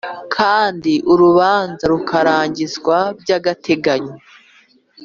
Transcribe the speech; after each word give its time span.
Kandi 0.35 0.93
urubanza 1.11 1.83
rukarangizwa 1.93 2.97
by 3.19 3.29
agateganyo 3.37 4.15